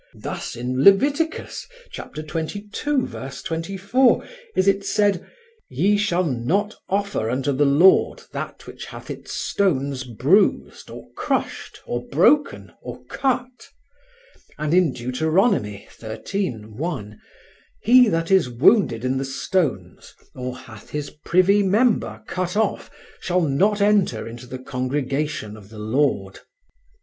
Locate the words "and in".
14.57-14.91